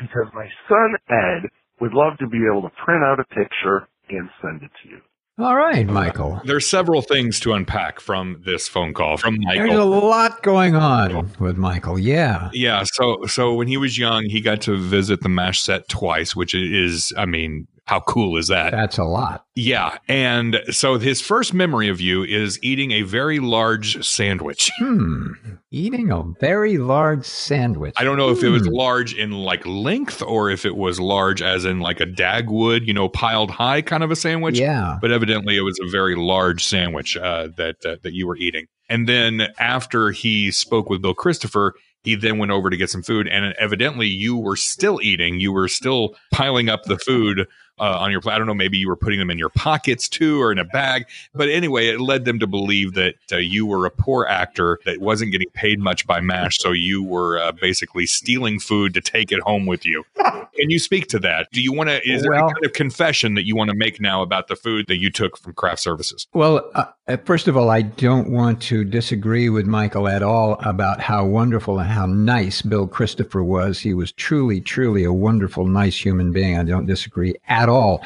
[0.00, 1.48] because my son Ed
[1.80, 4.98] would love to be able to print out a picture and send it to you.
[5.38, 6.40] all right, Michael.
[6.44, 9.66] There's several things to unpack from this phone call from Michael.
[9.66, 11.98] There's a lot going on with Michael.
[11.98, 12.50] Yeah.
[12.52, 16.36] Yeah, so so when he was young, he got to visit the MASH set twice,
[16.36, 18.70] which is, I mean, how cool is that?
[18.70, 19.44] That's a lot.
[19.54, 24.70] Yeah, and so his first memory of you is eating a very large sandwich.
[24.82, 25.32] Hmm.
[25.70, 27.94] Eating a very large sandwich.
[27.98, 28.72] I don't know if it was Hmm.
[28.72, 32.94] large in like length or if it was large as in like a Dagwood, you
[32.94, 34.58] know, piled high kind of a sandwich.
[34.58, 34.96] Yeah.
[35.02, 38.68] But evidently, it was a very large sandwich uh, that uh, that you were eating.
[38.88, 41.74] And then after he spoke with Bill Christopher,
[42.04, 45.38] he then went over to get some food, and evidently, you were still eating.
[45.40, 47.46] You were still piling up the food
[47.78, 48.20] uh, on your.
[48.26, 50.64] I don't know, maybe you were putting them in your pockets too, or in a
[50.64, 51.06] bag.
[51.34, 55.00] But anyway, it led them to believe that uh, you were a poor actor that
[55.00, 59.30] wasn't getting paid much by MASH, so you were uh, basically stealing food to take
[59.30, 60.04] it home with you.
[60.16, 61.48] Can you speak to that?
[61.52, 61.96] Do you want to?
[62.08, 64.56] Is there Well- any kind of confession that you want to make now about the
[64.56, 66.26] food that you took from craft services?
[66.34, 70.22] Well, uh, uh, first of all, I don't want to to disagree with Michael at
[70.22, 73.78] all about how wonderful and how nice Bill Christopher was.
[73.78, 76.58] He was truly, truly a wonderful, nice human being.
[76.58, 78.04] I don't disagree at all.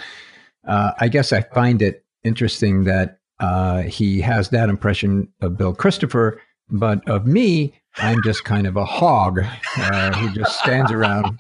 [0.66, 5.75] Uh, I guess I find it interesting that uh, he has that impression of Bill
[5.75, 9.40] Christopher, but of me, I'm just kind of a hog
[9.79, 11.38] uh, who just stands around.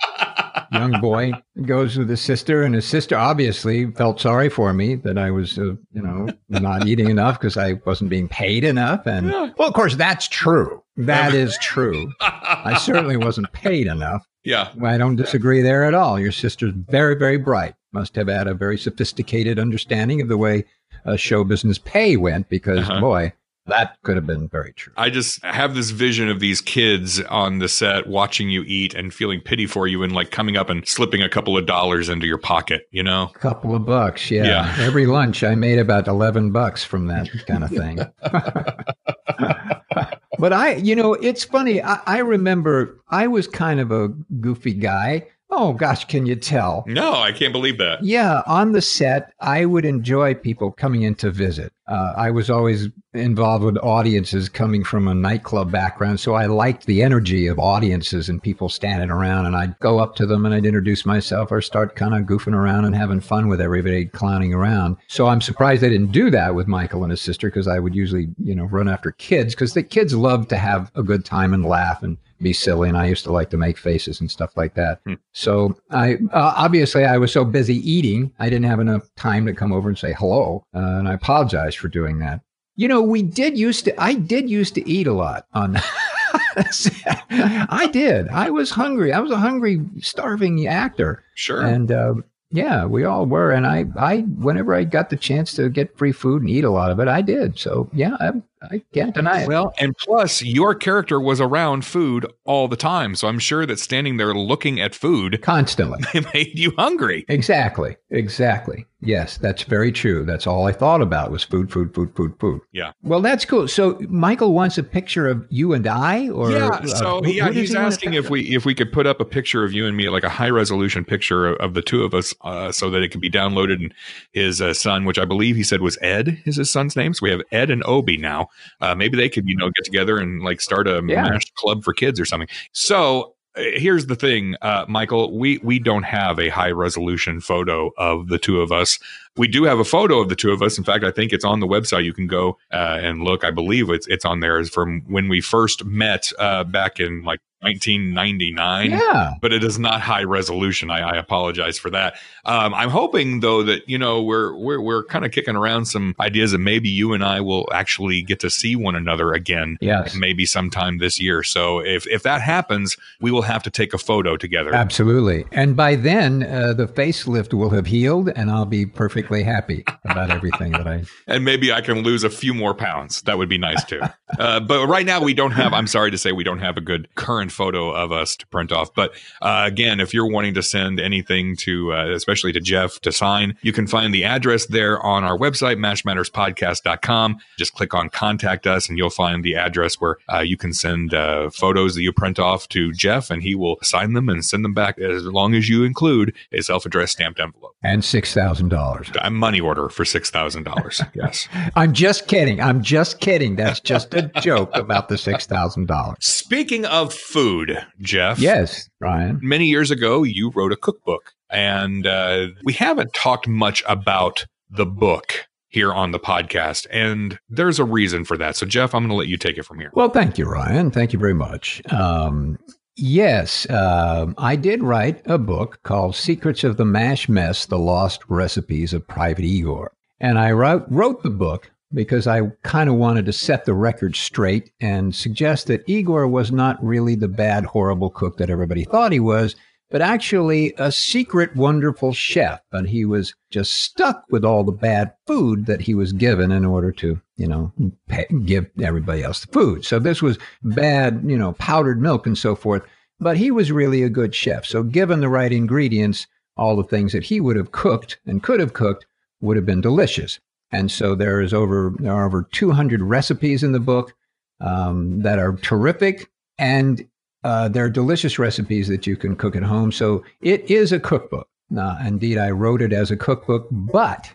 [0.72, 1.32] Young boy
[1.64, 5.58] goes with his sister, and his sister obviously felt sorry for me that I was,
[5.58, 9.06] uh, you know, not eating enough because I wasn't being paid enough.
[9.06, 10.82] And well, of course, that's true.
[10.96, 12.10] That is true.
[12.20, 14.26] I certainly wasn't paid enough.
[14.44, 14.70] Yeah.
[14.82, 16.18] I don't disagree there at all.
[16.18, 17.74] Your sister's very, very bright.
[17.96, 20.66] Must have had a very sophisticated understanding of the way
[21.06, 23.00] uh, show business pay went because, Uh-huh.
[23.00, 23.32] boy,
[23.68, 24.92] that could have been very true.
[24.98, 29.14] I just have this vision of these kids on the set watching you eat and
[29.14, 32.26] feeling pity for you and like coming up and slipping a couple of dollars into
[32.26, 33.30] your pocket, you know?
[33.34, 34.44] A couple of bucks, yeah.
[34.44, 34.76] Yeah.
[34.78, 37.98] Every lunch I made about 11 bucks from that kind of thing.
[40.38, 41.82] but I, you know, it's funny.
[41.82, 44.08] I, I remember I was kind of a
[44.40, 45.26] goofy guy.
[45.58, 46.84] Oh gosh, can you tell?
[46.86, 48.04] No, I can't believe that.
[48.04, 51.72] Yeah, on the set, I would enjoy people coming in to visit.
[51.88, 56.84] Uh, I was always involved with audiences coming from a nightclub background, so I liked
[56.84, 59.46] the energy of audiences and people standing around.
[59.46, 62.54] And I'd go up to them and I'd introduce myself or start kind of goofing
[62.54, 64.98] around and having fun with everybody, clowning around.
[65.06, 67.94] So I'm surprised they didn't do that with Michael and his sister because I would
[67.94, 71.54] usually, you know, run after kids because the kids love to have a good time
[71.54, 74.56] and laugh and be silly and i used to like to make faces and stuff
[74.56, 75.00] like that.
[75.06, 75.14] Hmm.
[75.32, 79.54] so i uh, obviously i was so busy eating i didn't have enough time to
[79.54, 82.40] come over and say hello uh, and i apologize for doing that.
[82.78, 85.76] You know we did used to i did used to eat a lot on
[86.58, 88.28] i did.
[88.28, 89.12] I was hungry.
[89.12, 91.22] I was a hungry starving actor.
[91.34, 91.62] Sure.
[91.62, 92.14] and uh,
[92.50, 96.12] yeah we all were and i i whenever i got the chance to get free
[96.12, 97.58] food and eat a lot of it i did.
[97.58, 98.30] So yeah i,
[98.70, 103.14] I can't deny it well, and plus, your character was around food all the time.
[103.14, 106.00] So I'm sure that standing there looking at food constantly
[106.34, 107.24] made you hungry.
[107.28, 107.96] Exactly.
[108.10, 108.86] Exactly.
[109.02, 110.24] Yes, that's very true.
[110.24, 112.60] That's all I thought about was food, food, food, food, food.
[112.72, 112.92] Yeah.
[113.02, 113.68] Well, that's cool.
[113.68, 117.50] So Michael wants a picture of you and I, or yeah, uh, so who- yeah,
[117.52, 119.96] he's he asking if we if we could put up a picture of you and
[119.96, 123.02] me, like a high resolution picture of, of the two of us, uh, so that
[123.02, 123.74] it can be downloaded.
[123.74, 123.94] And
[124.32, 127.12] his uh, son, which I believe he said was Ed, is his son's name.
[127.12, 128.48] So we have Ed and Obi now.
[128.80, 131.22] Uh, maybe they could you know get together and like start a Yeah.
[131.22, 132.48] mash club for kids or something.
[132.72, 133.32] So.
[133.56, 135.38] uh, Here's the thing, uh, Michael.
[135.38, 138.98] We we don't have a high resolution photo of the two of us.
[139.38, 140.76] We do have a photo of the two of us.
[140.76, 142.04] In fact, I think it's on the website.
[142.04, 143.44] You can go uh, and look.
[143.44, 144.62] I believe it's it's on there.
[144.64, 148.90] From when we first met uh, back in like 1999.
[148.90, 149.34] Yeah.
[149.40, 150.90] But it is not high resolution.
[150.90, 152.14] I, I apologize for that.
[152.44, 156.14] Um, I'm hoping though that you know we're we're we're kind of kicking around some
[156.20, 159.78] ideas and maybe you and I will actually get to see one another again.
[159.80, 160.14] Yes.
[160.14, 161.42] Maybe sometime this year.
[161.42, 164.72] So if if that happens, we will have to take a photo together.
[164.74, 165.44] Absolutely.
[165.50, 170.30] And by then, uh, the facelift will have healed, and I'll be perfectly happy about
[170.30, 171.04] everything that I.
[171.26, 173.22] and maybe I can lose a few more pounds.
[173.22, 174.02] That would be nice too.
[174.38, 175.72] uh, but right now we don't have.
[175.72, 178.70] I'm sorry to say we don't have a good current photo of us to print
[178.70, 178.94] off.
[178.94, 183.10] But uh, again, if you're wanting to send anything to, uh, especially to Jeff to
[183.10, 187.38] sign, you can find the address there on our website, mashmatterspodcast.com.
[187.58, 191.14] Just click on contact us, and you'll find the address where uh, you can send
[191.14, 194.64] uh, photos that you print off to Jeff, and he will sign them and send
[194.64, 197.75] them back as long as you include a self-addressed stamped envelope.
[197.86, 199.16] And $6,000.
[199.22, 201.00] A money order for six thousand dollars.
[201.14, 201.48] Yes.
[201.76, 202.60] I'm just kidding.
[202.60, 203.54] I'm just kidding.
[203.54, 206.16] That's just a joke about the $6,000.
[206.20, 208.40] Speaking of food, Jeff.
[208.40, 209.38] Yes, Ryan.
[209.40, 214.86] Many years ago, you wrote a cookbook, and uh, we haven't talked much about the
[214.86, 218.56] book here on the podcast, and there's a reason for that.
[218.56, 219.90] So, Jeff, I'm going to let you take it from here.
[219.94, 220.90] Well, thank you, Ryan.
[220.90, 221.82] Thank you very much.
[221.92, 222.58] Um,
[222.96, 228.22] yes, um, I did write a book called Secrets of the Mash Mess The Lost
[228.28, 229.92] Recipes of Private Igor.
[230.20, 234.16] And I wrote, wrote the book because I kind of wanted to set the record
[234.16, 239.12] straight and suggest that Igor was not really the bad, horrible cook that everybody thought
[239.12, 239.54] he was,
[239.90, 242.60] but actually a secret, wonderful chef.
[242.70, 246.64] But he was just stuck with all the bad food that he was given in
[246.64, 247.72] order to, you know,
[248.08, 249.84] pay, give everybody else the food.
[249.84, 252.82] So this was bad, you know, powdered milk and so forth.
[253.18, 254.66] But he was really a good chef.
[254.66, 258.60] So given the right ingredients, all the things that he would have cooked and could
[258.60, 259.06] have cooked
[259.40, 260.40] would have been delicious.
[260.72, 264.14] And so there is over there are over 200 recipes in the book
[264.60, 267.06] um, that are terrific, and
[267.46, 269.92] uh, they're delicious recipes that you can cook at home.
[269.92, 271.46] So it is a cookbook.
[271.78, 274.32] Uh, indeed, I wrote it as a cookbook, but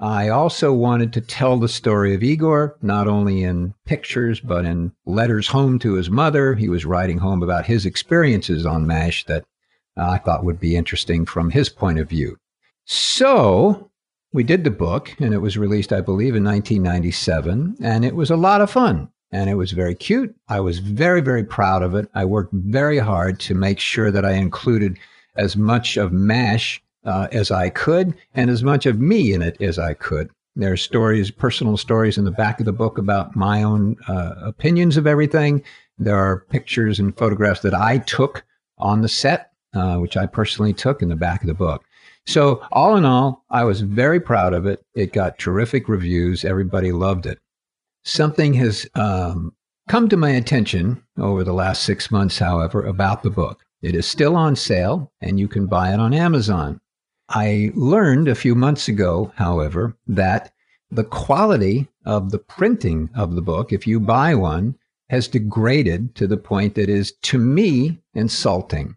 [0.00, 4.92] I also wanted to tell the story of Igor, not only in pictures, but in
[5.04, 6.54] letters home to his mother.
[6.54, 9.44] He was writing home about his experiences on MASH that
[9.98, 12.38] uh, I thought would be interesting from his point of view.
[12.86, 13.90] So
[14.32, 18.30] we did the book, and it was released, I believe, in 1997, and it was
[18.30, 19.10] a lot of fun.
[19.32, 20.34] And it was very cute.
[20.48, 22.08] I was very, very proud of it.
[22.14, 24.98] I worked very hard to make sure that I included
[25.36, 29.60] as much of MASH uh, as I could and as much of me in it
[29.60, 30.30] as I could.
[30.54, 34.34] There are stories, personal stories in the back of the book about my own uh,
[34.42, 35.62] opinions of everything.
[35.98, 38.44] There are pictures and photographs that I took
[38.78, 41.84] on the set, uh, which I personally took in the back of the book.
[42.26, 44.82] So, all in all, I was very proud of it.
[44.94, 46.44] It got terrific reviews.
[46.44, 47.38] Everybody loved it.
[48.08, 49.52] Something has um,
[49.88, 53.64] come to my attention over the last six months, however, about the book.
[53.82, 56.80] It is still on sale, and you can buy it on Amazon.
[57.30, 60.52] I learned a few months ago, however, that
[60.88, 64.76] the quality of the printing of the book, if you buy one,
[65.10, 68.96] has degraded to the point that is, to me, insulting.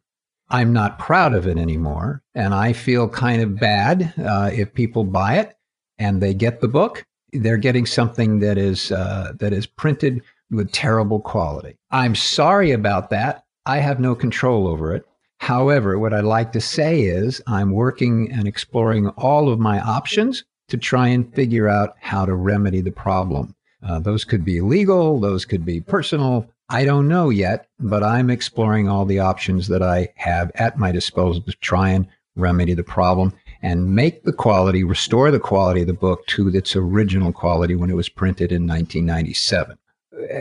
[0.50, 2.22] I'm not proud of it anymore.
[2.36, 5.56] And I feel kind of bad uh, if people buy it
[5.98, 7.08] and they get the book.
[7.34, 11.78] They're getting something that is uh, that is printed with terrible quality.
[11.92, 13.46] I'm sorry about that.
[13.66, 15.06] I have no control over it.
[15.38, 20.44] However, what I'd like to say is I'm working and exploring all of my options
[20.68, 23.56] to try and figure out how to remedy the problem.
[23.82, 28.30] Uh, those could be legal, those could be personal, I don't know yet, but I'm
[28.30, 32.84] exploring all the options that I have at my disposal to try and remedy the
[32.84, 37.76] problem and make the quality, restore the quality of the book to its original quality
[37.76, 39.78] when it was printed in 1997.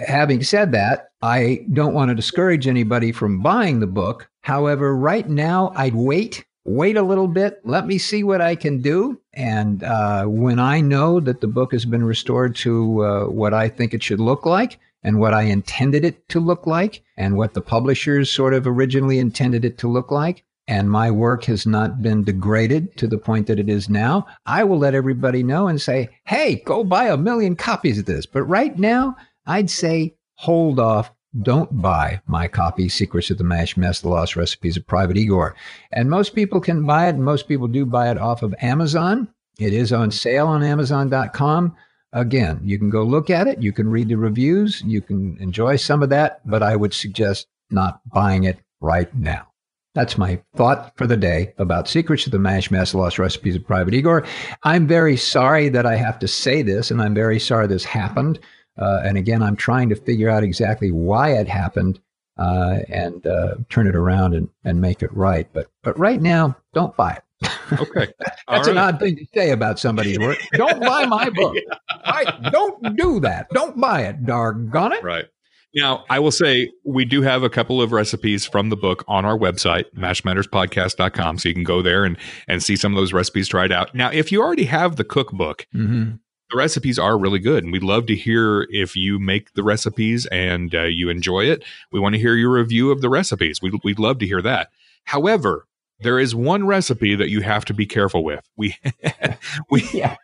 [0.07, 4.29] Having said that, I don't want to discourage anybody from buying the book.
[4.43, 8.81] However, right now, I'd wait, wait a little bit, let me see what I can
[8.81, 9.21] do.
[9.35, 13.69] And uh, when I know that the book has been restored to uh, what I
[13.69, 17.55] think it should look like, and what I intended it to look like and what
[17.55, 20.45] the publishers sort of originally intended it to look like.
[20.69, 24.27] And my work has not been degraded to the point that it is now.
[24.45, 28.27] I will let everybody know and say, hey, go buy a million copies of this.
[28.27, 31.11] But right now, I'd say hold off.
[31.43, 35.55] Don't buy my copy, Secrets of the Mash Mess, The Lost Recipes of Private Igor.
[35.93, 39.29] And most people can buy it, and most people do buy it off of Amazon.
[39.59, 41.77] It is on sale on Amazon.com.
[42.13, 45.77] Again, you can go look at it, you can read the reviews, you can enjoy
[45.77, 49.49] some of that, but I would suggest not buying it right now.
[49.95, 53.67] That's my thought for the day about Secrets of the Mash Mess Lost Recipes of
[53.67, 54.25] Private Igor.
[54.63, 58.39] I'm very sorry that I have to say this, and I'm very sorry this happened.
[58.79, 61.99] Uh, and again, I'm trying to figure out exactly why it happened
[62.39, 65.49] uh, and uh, turn it around and, and make it right.
[65.53, 67.23] But but right now, don't buy it.
[67.71, 68.09] Okay.
[68.49, 70.39] That's an odd thing to say about somebody's work.
[70.55, 71.55] Don't buy my book.
[71.91, 73.51] I, don't do that.
[73.51, 75.05] Don't buy it, doggone it.
[75.05, 75.27] Right.
[75.75, 79.25] Now, I will say we do have a couple of recipes from the book on
[79.25, 81.39] our website, mashmatterspodcast.com.
[81.39, 83.95] So you can go there and, and see some of those recipes tried out.
[83.95, 86.13] Now, if you already have the cookbook, Mm-hmm.
[86.51, 87.63] the recipes are really good.
[87.65, 91.63] And we'd love to hear if you make the recipes and uh, you enjoy it.
[91.93, 93.61] We want to hear your review of the recipes.
[93.61, 94.71] We'd, we'd love to hear that.
[95.05, 95.67] However,
[96.01, 98.49] there is one recipe that you have to be careful with.
[98.57, 98.77] We,
[99.71, 100.17] we, Yeah.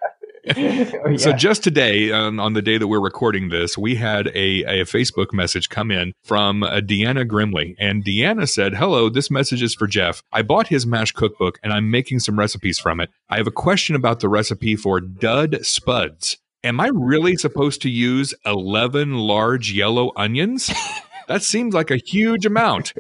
[1.07, 4.63] Oh, so just today, on, on the day that we're recording this, we had a,
[4.63, 9.63] a Facebook message come in from uh, Deanna Grimley, and Deanna said, "Hello, this message
[9.63, 10.23] is for Jeff.
[10.33, 13.11] I bought his mash cookbook, and I'm making some recipes from it.
[13.29, 16.39] I have a question about the recipe for dud spuds.
[16.63, 20.71] Am I really supposed to use 11 large yellow onions?
[21.29, 22.93] that seems like a huge amount."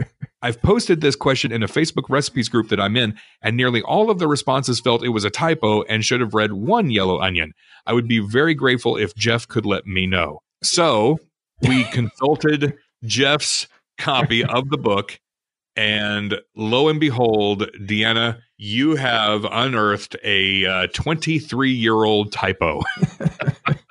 [0.44, 4.10] I've posted this question in a Facebook recipes group that I'm in, and nearly all
[4.10, 7.54] of the responses felt it was a typo and should have read one yellow onion.
[7.86, 10.40] I would be very grateful if Jeff could let me know.
[10.62, 11.18] So
[11.62, 15.18] we consulted Jeff's copy of the book,
[15.76, 22.82] and lo and behold, Deanna, you have unearthed a uh, 23 year old typo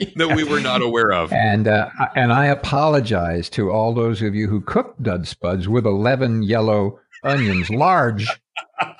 [0.16, 1.32] that we were not aware of.
[1.32, 5.86] And uh, and I apologize to all those of you who cooked dud spuds with
[5.86, 8.26] eleven yellow onions, large,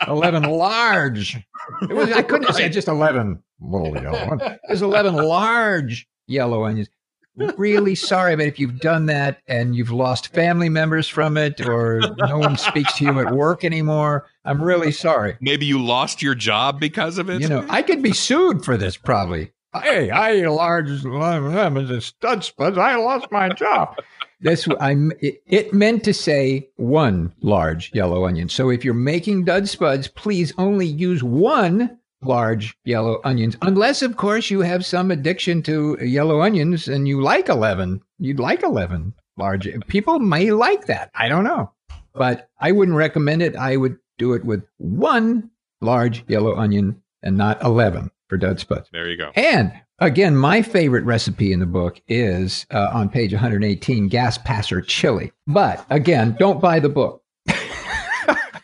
[0.07, 1.37] eleven large.
[1.83, 4.29] It was, I couldn't have said just eleven little yellow.
[4.29, 4.43] ones.
[4.43, 6.89] It was eleven large yellow onions.
[7.57, 12.01] Really sorry, but if you've done that and you've lost family members from it, or
[12.19, 15.39] no one speaks to you at work anymore, I'm really sorry.
[15.41, 17.41] Maybe you lost your job because of it.
[17.41, 19.53] You know, I could be sued for this probably.
[19.73, 22.77] Hey, I large lemons and stud spuds.
[22.77, 23.97] I lost my job.
[24.41, 25.13] This I'm.
[25.21, 28.49] It, it meant to say one large yellow onion.
[28.49, 34.17] So if you're making dud spuds, please only use one large yellow onions, unless, of
[34.17, 38.03] course, you have some addiction to yellow onions and you like 11.
[38.19, 39.69] You'd like 11 large.
[39.87, 41.11] People may like that.
[41.15, 41.73] I don't know.
[42.13, 43.57] But I wouldn't recommend it.
[43.57, 45.51] I would do it with one
[45.81, 48.89] large yellow onion and not 11 for Dud Spuds.
[48.93, 49.33] There you go.
[49.35, 54.81] And again, my favorite recipe in the book is uh, on page 118 gas passer
[54.81, 55.33] chili.
[55.47, 57.23] But again, don't buy the book.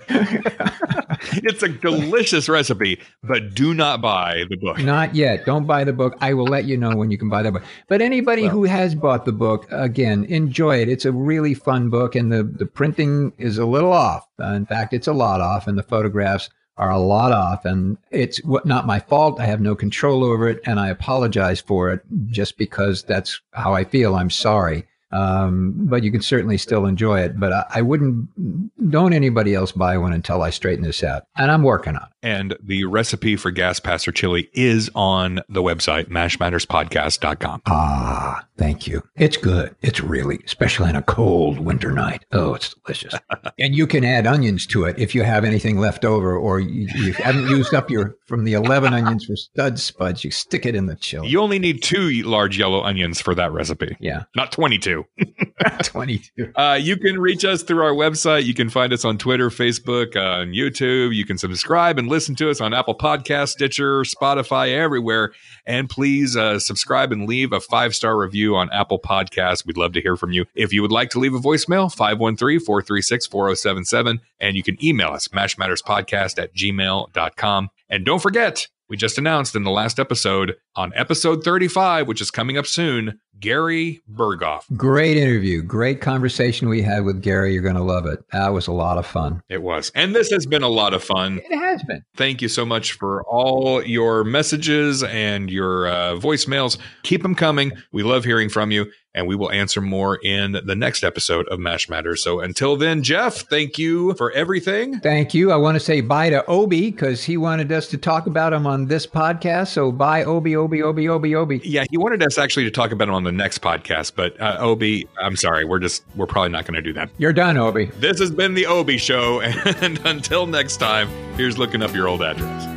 [0.08, 4.78] it's a delicious recipe, but do not buy the book.
[4.78, 5.44] Not yet.
[5.44, 6.16] Don't buy the book.
[6.20, 7.64] I will let you know when you can buy the book.
[7.88, 10.88] But anybody well, who has bought the book, again, enjoy it.
[10.88, 14.28] It's a really fun book, and the, the printing is a little off.
[14.40, 17.64] Uh, in fact, it's a lot off, and the photographs are a lot off.
[17.64, 19.40] And it's not my fault.
[19.40, 23.74] I have no control over it, and I apologize for it just because that's how
[23.74, 24.14] I feel.
[24.14, 24.86] I'm sorry.
[25.12, 27.38] Um, but you can certainly still enjoy it.
[27.38, 31.24] But I, I, wouldn't, don't anybody else buy one until I straighten this out.
[31.36, 32.08] And I'm working on it.
[32.26, 37.62] And the recipe for gas passer chili is on the website, mashmatterspodcast.com.
[37.66, 39.04] Ah, thank you.
[39.14, 39.76] It's good.
[39.80, 42.24] It's really, especially on a cold winter night.
[42.32, 43.14] Oh, it's delicious.
[43.60, 46.88] and you can add onions to it if you have anything left over or you,
[46.96, 50.74] you haven't used up your, from the 11 onions for stud spuds, you stick it
[50.74, 51.28] in the chili.
[51.28, 53.96] You only need two large yellow onions for that recipe.
[54.00, 54.24] Yeah.
[54.34, 55.06] Not 22.
[55.84, 56.52] 22.
[56.56, 58.44] Uh, you can reach us through our website.
[58.44, 61.14] You can find us on Twitter, Facebook, uh, on YouTube.
[61.14, 65.32] You can subscribe and listen to us on Apple Podcast, Stitcher, Spotify, everywhere.
[65.66, 69.66] And please uh, subscribe and leave a five star review on Apple Podcasts.
[69.66, 70.46] We'd love to hear from you.
[70.54, 74.20] If you would like to leave a voicemail, 513 436 4077.
[74.40, 77.70] And you can email us, mashmatterspodcast at gmail.com.
[77.88, 82.30] And don't forget, we just announced in the last episode on episode 35, which is
[82.30, 84.62] coming up soon, Gary Burghoff.
[84.76, 85.62] Great interview.
[85.62, 87.52] Great conversation we had with Gary.
[87.52, 88.20] You're going to love it.
[88.32, 89.42] That was a lot of fun.
[89.48, 89.90] It was.
[89.94, 91.40] And this has been a lot of fun.
[91.50, 92.02] It has been.
[92.16, 96.78] Thank you so much for all your messages and your uh, voicemails.
[97.02, 97.72] Keep them coming.
[97.92, 101.58] We love hearing from you and we will answer more in the next episode of
[101.58, 102.22] Mash Matters.
[102.22, 105.00] So until then, Jeff, thank you for everything.
[105.00, 105.50] Thank you.
[105.50, 108.66] I want to say bye to Obi because he wanted us to talk about him
[108.66, 109.68] on this podcast.
[109.68, 111.60] So bye, Obi, Obi, Obi, Obi, Obi.
[111.64, 114.58] Yeah, he wanted us actually to talk about him on the next podcast, but uh,
[114.60, 117.08] Obi, I'm sorry, we're just we're probably not going to do that.
[117.16, 117.86] You're done, Obi.
[117.96, 119.40] This has been the Obi Show,
[119.80, 122.75] and until next time, here's looking up your old address.